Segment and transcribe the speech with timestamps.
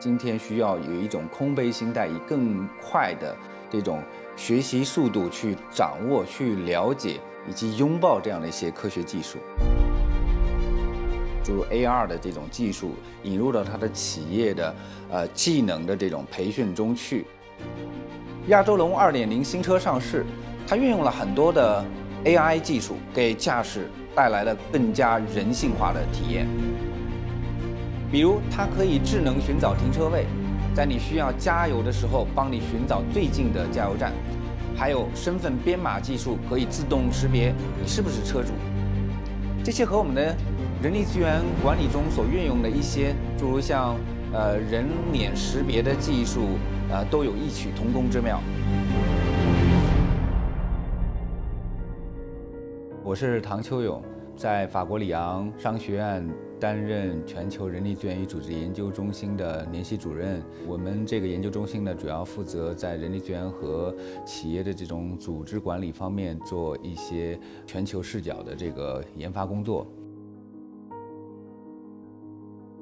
[0.00, 3.36] 今天需要有一种空杯心态，以更快的
[3.68, 4.00] 这种
[4.36, 7.18] 学习速度去掌握、去了解
[7.48, 9.38] 以及拥抱这样的一些科学技术，
[11.42, 12.94] 诸如 AR 的这种技术
[13.24, 14.74] 引入到他的企业的
[15.10, 17.26] 呃技能的这种培训中去。
[18.46, 20.24] 亚洲龙2.0新车上市，
[20.66, 21.84] 它运用了很多的
[22.24, 26.46] AI 技术，给驾驶带来了更加人性化的体验。
[28.10, 30.24] 比如，它可以智能寻找停车位，
[30.74, 34.10] 在你需要加油的时候，帮你寻找最近的加油站；
[34.74, 38.48] 还有身份编码技术，可以自动识别你是不是车主。
[39.62, 40.34] 这些和我们的
[40.82, 43.94] 人力资源管理中所运用的一些，诸如像
[44.32, 46.56] 呃人脸识别的技术，
[46.90, 48.40] 呃，都有异曲同工之妙。
[53.04, 54.02] 我是唐秋勇，
[54.34, 56.26] 在法国里昂商学院。
[56.60, 60.42] 担任全球人力资源与组织研究中心的联系主任。
[60.66, 63.94] 我们这个研究中心呢，主要负责在人力资源和
[64.26, 69.86] 企业的这种组织管理方面做一些全球视角的这个研发工作。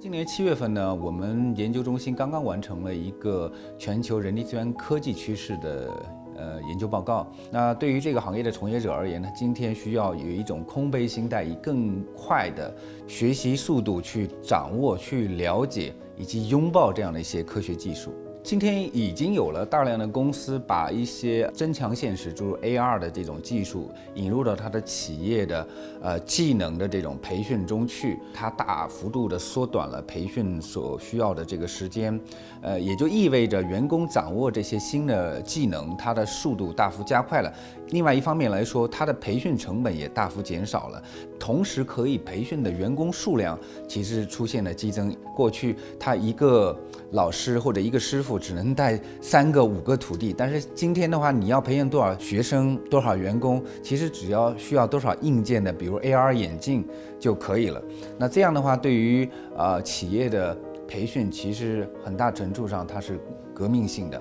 [0.00, 6.17] 今年七月份呢，我们研究中心刚刚完成了一个全球人力资源科技趋势的。
[6.38, 7.26] 呃，研究报告。
[7.50, 12.72] 那对于这个行业的从业者而言呢，今天需要有一种空杯心态，以更快的
[13.06, 18.14] 学习速度去掌握、去了解以及拥抱这样的一些科学技术。
[18.44, 25.68] 今天已经有了大量的公司把一些增强现实，诸如 AR 的这种技术引入到它的企业的
[26.00, 32.18] 呃技能的这种培训中去，它大幅度的缩短了培训所需要的这个时间，
[32.62, 37.52] 呃，也就意味着员工掌握这些新的技能，它的速度大幅加快了。
[37.90, 41.02] 另外一方面来说，它的培训成本也大幅减少了，
[41.38, 45.14] 同时可以培训的员工数量其实出现了激增。
[45.36, 46.76] 过去他一个
[47.12, 48.27] 老师或者一个师傅。
[48.36, 56.84] 只能带三个五个徒弟，但是今天的话，你要培养多少学生、多少员工，其实只要需要多少硬件的，比如 AR 眼镜
[57.20, 57.80] 就可以了。
[58.18, 63.20] 那这样的话，对于呃企业的培训，其实很大程度上它是
[63.54, 64.20] 革命性的。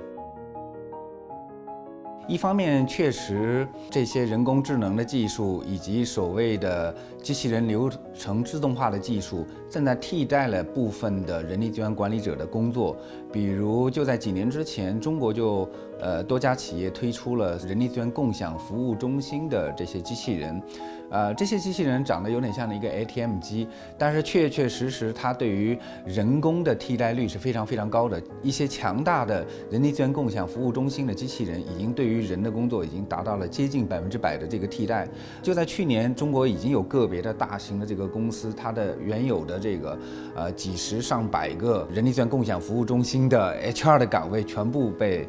[2.27, 6.93] 一方面，确实这些人工智能的技术以及所谓的
[7.23, 12.97] 机器人流程自动化的技术，正在替代了部分的人力资源管理者的工作。
[13.31, 20.61] 比如，就在几年之前，中国就呃多家企业推出了人力资源共享服务中心的这些机器人。
[21.09, 23.65] 呃，这些机器人长得有点像一个 ATM 机，
[23.97, 28.21] 但是确确实实，它对于人工的替代率是非常非常高的。
[28.43, 35.07] 一些强大的人力资源共享服务中心的机器人，已经对于人的工作已经达到了接近百分之百的这个替代。
[35.41, 39.97] 就在去年，中国已经有个别的大型的这个公司，它的原有的这个
[40.35, 45.25] 呃几十上百个人力资源共享服务中心的 HR 的岗位全部被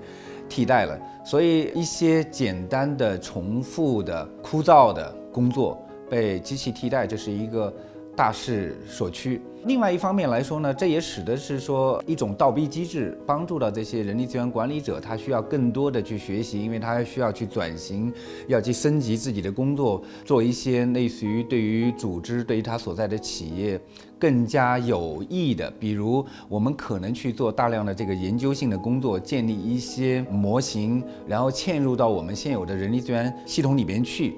[0.49, 0.99] 替代了。
[1.25, 5.15] 所以，一些简单的、重复的、枯燥的。
[5.31, 5.79] 工作
[6.11, 7.73] 被机器替代，这是一个
[8.19, 9.41] 大势所趋。
[9.65, 18.13] 另外一方面来说呢，这也使得是说一种倒逼机制，帮助到这些人力资源管理者，他需要更多的去学习，因为他需要去转型，
[18.49, 23.81] 要去升级自己的工作，做一些类似于对于组织、对于他所在的企业
[24.19, 34.35] 更加有益的，比如我们可能去做大量的这个研究性的工作，建立一些模型，然后嵌入到我们现有的人力资源系统里边去。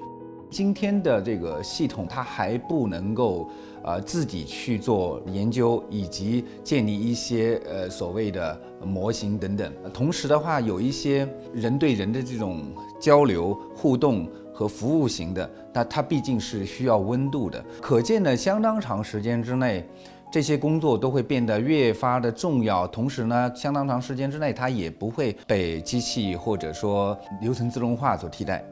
[0.49, 3.49] 今天的这个系统，它还不能够
[3.83, 9.71] 呃自己去做研究，以及建立一些呃所谓的模型等等。
[9.93, 12.63] 同时的话，有一些人对人的这种
[12.99, 17.63] 交流互动和服务型的，那它毕竟是需要温度的。
[17.81, 19.87] 可见呢，相当长时间之内，
[20.31, 22.87] 这些工作都会变得越发的重要。
[22.87, 28.63] 同时呢，相当长时间之内，它也不会被机器或者说流程自动化所替代。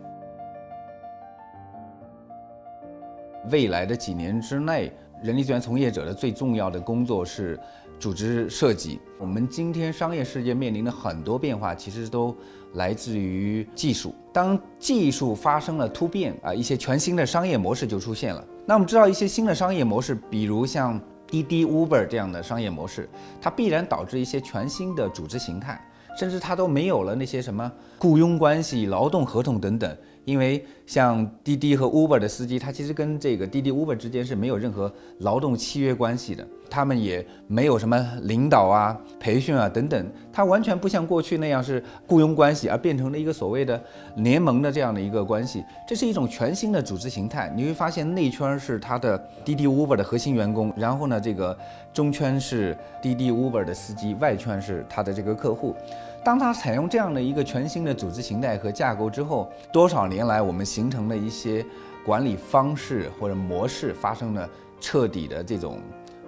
[3.52, 4.92] 未来的几年之内，
[5.24, 7.60] 人力资源从业者的最重要的工作是
[8.00, 9.00] 组织设计。
[9.20, 12.36] 我们今天商业世界面临的很多变化，其实都
[12.74, 14.14] 来自于技术。
[14.32, 18.44] 当技术发生了突变啊，一些全新的商业模式就出现了。
[18.66, 23.10] 那我们知道，一些新的商业模式，比如像滴滴、Uber 这样的商业模式，
[23.42, 25.84] 它必然导致一些全新的组织形态，
[26.18, 29.98] 甚至它都没有了那些什么雇佣关系、劳动合同等等。
[30.30, 43.82] 因为像滴滴和 Uber 的司机，他其实跟这个滴滴 Uber 之间是没有任何劳动契约关系的，他们也没有什么领导啊、培训啊等等，他完全不像过去那样是雇佣关系，而变成了一个所谓的
[44.18, 45.66] 联盟的这样的一个关系。
[45.88, 47.52] 这是一种全新的组织形态。
[47.56, 51.58] 你会发现内圈是他的滴滴 Uber 的核心员工，然后呢，这个
[51.92, 55.76] 中圈是滴滴 Uber 的司机，外圈是他的这个客户。
[56.24, 61.66] 当他采用这样的一个全新的组织形态和架构之后，多少年来我们形成的一些
[62.06, 64.48] 管理方式或者模式发生了
[64.80, 65.80] 彻底的这种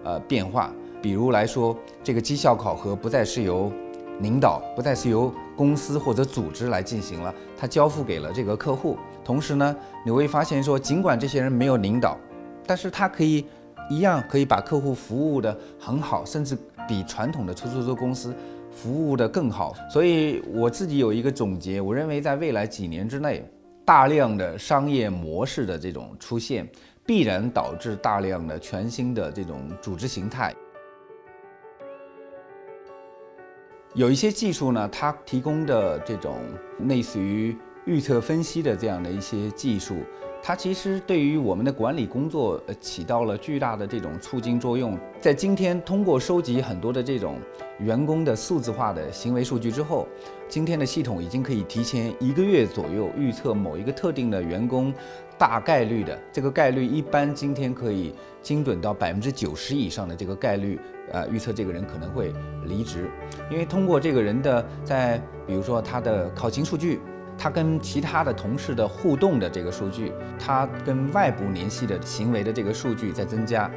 [0.03, 0.71] 呃变化。
[1.01, 3.71] 比如来说，这个绩效考核不再是由
[4.19, 8.97] 领导，不再是由公司或者组织来进行了，它交付给了这个客户。
[9.25, 12.17] 同时呢，你会发现说，尽管这些人没有领导，
[12.65, 13.45] 但是他可以
[13.89, 16.57] 一样可以把客户服务的很好，甚至
[16.87, 18.33] 比传统的出租车公司。
[18.71, 23.47] 服务的更好，所以我自己有一个总结，我认为在未来几年之内，
[23.85, 26.67] 大量的商业模式的这种出现，
[27.05, 30.55] 必然导致大量的全新的这种组织形态。
[33.93, 36.37] 有一些技术呢，它提供的这种
[36.87, 39.97] 类似于预测分析的这样的一些技术。
[40.43, 44.97] 它其实对于我们的管理工作呃起到了巨大的这种促进作用。
[45.19, 47.37] 在今天，通过收集很多的这种
[47.79, 50.07] 员工的数字化的行为数据之后，
[50.47, 54.91] 今天的系统已经可以提前一个月左右预测某一个特定的员工
[55.37, 60.79] 大概率的这个概率，一般今天可以精准到百分之九十以上的这个概率，
[61.11, 62.33] 呃，预测这个人可能会
[62.65, 63.07] 离职，
[63.51, 66.99] 因为通过这个人的在比如说他的考勤数据。
[67.41, 73.67] 他跟其他的同事的互动的这个数据，他跟外部联系的行为的这个数据在增加，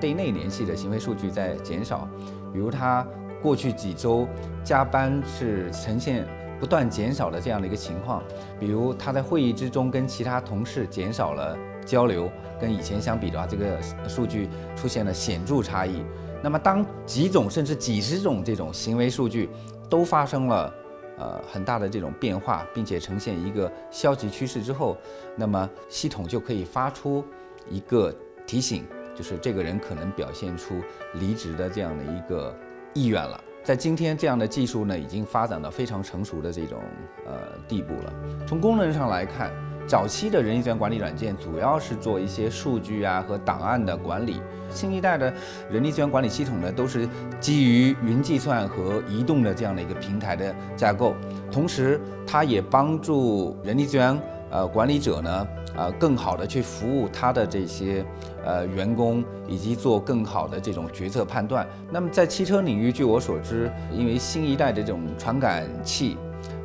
[0.00, 2.08] 对内联系的行为数据在减少。
[2.52, 3.04] 比如他
[3.42, 4.28] 过去几周
[4.62, 6.24] 加班是呈现
[6.60, 8.22] 不断减少的这样的一个情况，
[8.60, 12.30] 比如他在会议之中跟其他同事减少了交流，
[12.60, 13.76] 跟以前相比的话，这个
[14.06, 16.04] 数据出现了显著差异。
[16.40, 19.50] 那么当几种甚至几十种这种行为数据
[19.90, 20.72] 都发生了。
[21.18, 24.96] 呃，很大的这种变化，并且呈现一个消极趋势之后，
[25.36, 27.24] 那么系统就可以发出
[27.68, 28.14] 一个
[28.46, 28.84] 提醒，
[29.14, 30.74] 就是这个人可能表现出
[31.14, 32.54] 离职的这样的一个
[32.92, 33.42] 意愿了。
[33.62, 36.82] 在今天，这样的技术呢，已经发展到非常成熟的这种
[37.26, 38.12] 呃地步了。
[38.46, 39.52] 从功能上来看。
[39.86, 44.40] 早期的人力资源管理软件主要是做一些数据啊和档案的管理，
[44.70, 45.32] 新一代的
[45.70, 47.06] 人力资源管理系统呢都是
[47.38, 51.14] 基于云计算和移动的这样的一个平台的架构，
[51.52, 54.18] 同时它也帮助人力资源
[54.50, 55.46] 呃管理者呢
[55.76, 58.02] 呃更好的去服务他的这些
[58.42, 61.66] 呃员工，以及做更好的这种决策判断。
[61.90, 66.16] 那么在汽车领域，据我所知，因为新一代的这种传感器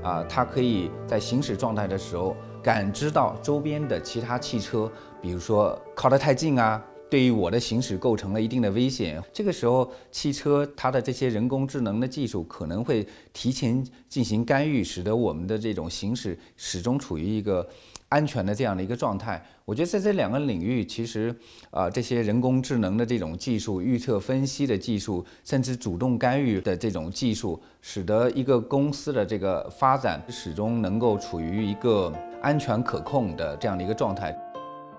[0.01, 2.33] 啊，它可以在行驶状态的时候。
[2.61, 4.91] 感知到周边的其他汽车，
[5.21, 9.21] 比如说靠得太近啊，对于我的行驶构成了一定的危险。
[9.31, 17.67] 这个时候，汽车它的这些人工智能的技术可能会提前进行干预，使得我们的这种行驶始终处于一个。
[18.09, 21.31] 安全的这样的一个状态，我觉得在这两个领域，其实
[21.69, 32.11] 啊，这些人工智能的这种技术、预测分析的技术，甚至主动干预的这种技术，使得一个公司的这个发展始终能够处于一个
[32.41, 34.35] 安全可控的这样的一个状态。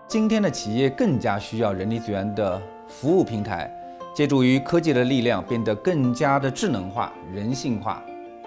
[0.06, 3.70] 今天的企业更加需要人力资源的服务平台，
[4.14, 8.02] 借助于科技的力量，变得更加的智能化、人性化、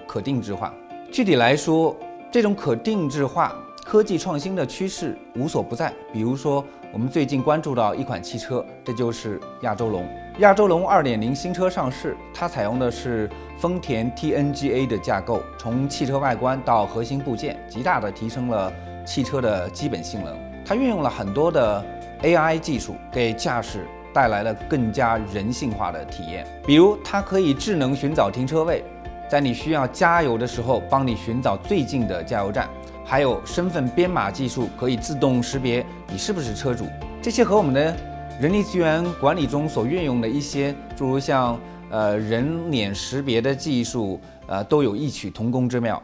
[0.05, 0.73] 可定制化。
[1.11, 1.95] 具体来说，
[2.31, 3.55] 这种可定制化。
[3.85, 6.63] 科技创新的趋势无所不在，比如说，
[6.93, 10.07] 我们最近关注到一款汽车，这就是亚洲龙。
[10.39, 18.73] 亚洲龙2.0新车上市，它采用的是丰田 TNGA 的架构，从汽车外观到核心部件，极大的提升了
[19.05, 20.35] 汽车的基本性能。
[20.65, 21.85] 它运用了很多的
[22.23, 26.47] AI 技术，给驾驶带来了更加人性化的体验。
[26.65, 28.83] 比如，它可以智能寻找停车位，
[29.29, 32.67] 在你需要加油的时候，帮你寻找最近的加油站。
[33.05, 36.87] 还有身份编码技术，可以自动识别你是不是车主。
[37.21, 37.95] 这些和我们的
[38.41, 41.59] 人力资源管理中所运用的一些，诸如像
[41.89, 46.01] 呃人脸识别的技术，呃都有异曲同工之妙。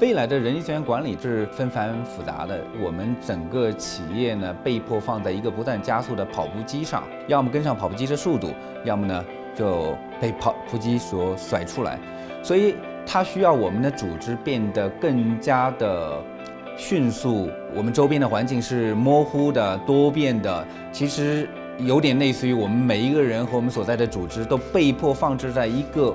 [0.00, 8.52] 未来的人力资源管理是纷繁复杂的，我们整个企业呢被迫放在一个不断加速的跑步机上，要么跟上跑步机的速度，
[8.84, 9.24] 要么呢
[9.54, 11.98] 就被跑步机所甩出来，
[12.42, 12.74] 所以。
[13.08, 16.20] 它需要我们的组织变得更加的
[16.76, 26.14] 迅速，我们周边的环境是模糊的、多变的，其实有点类似于我们每一个人和我们所在的组织都被迫放置在一个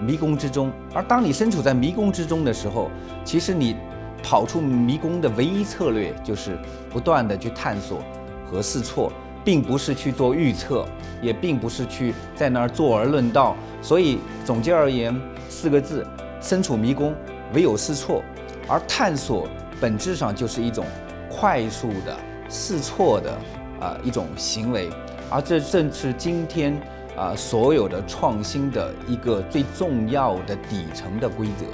[0.00, 0.72] 迷宫之中。
[0.92, 2.90] 而当你身处在迷宫之中的时候，
[3.24, 3.76] 其实你
[4.20, 6.58] 跑出迷宫的唯一策略就是
[6.90, 8.02] 不断的去探索
[8.44, 9.12] 和试错，
[9.44, 10.84] 并不是去做预测，
[11.22, 13.56] 也并不是去在那儿坐而论道。
[13.80, 15.16] 所以总结而言，
[15.48, 16.04] 四个字：
[16.40, 17.14] 身处迷宫，
[17.54, 18.24] 唯有试错。
[18.68, 19.48] 而探索
[19.80, 20.84] 本质上就是一种
[21.30, 22.16] 快速的
[22.48, 23.32] 试错的
[23.80, 24.90] 啊一种行为，
[25.30, 26.78] 而这正是今天
[27.16, 31.64] 啊所有的创新的一个最重要的底层的规则。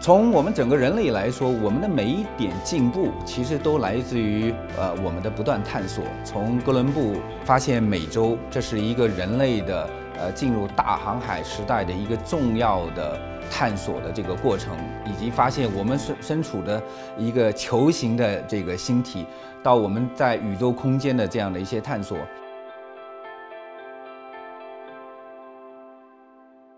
[0.00, 6.02] 从我们整个人类来说，我们的每一点进步，其实都来自于呃我们的不断探索。
[6.24, 7.14] 从哥伦布
[7.44, 9.88] 发现美洲，这是一个人类的
[10.18, 13.16] 呃进入大航海时代的一个重要的
[13.54, 16.82] 探索的这个过程，以及发现我们身身处的
[17.18, 19.26] 一个球形的这个星体，
[19.62, 22.16] 到我们在宇宙空间的这样的一些探索。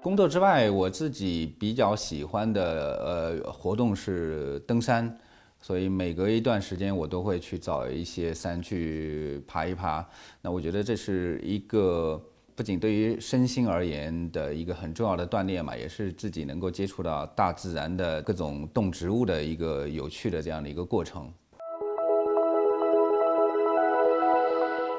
[0.03, 5.17] 工作之外，我自己比较喜欢的呃活动是登山，
[5.61, 10.05] 所以每隔一段时间我都会去找一些山去爬一爬。
[10.43, 12.21] 那我觉得这是一个
[12.57, 21.33] 不仅对于身心而言的一个很重要的锻炼嘛，也是自己能够接触到大自然的各种动植物的一个有趣的这样的一个过程。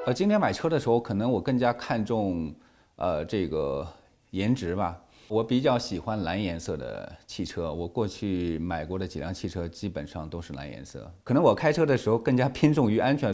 [0.06, 2.54] 呃，今天买车的时候，可能我更加看重
[2.96, 3.88] 呃这个。
[4.32, 7.72] 颜值吧，我比较喜欢蓝颜色的汽车。
[7.72, 11.10] 我过去买过的几辆汽车基本上都是蓝颜色。
[11.24, 13.34] 可能我开车的时候更加偏重于安全。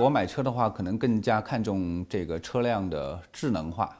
[0.00, 3.99] 我买车的话，可能更加看重这个车辆的智能化。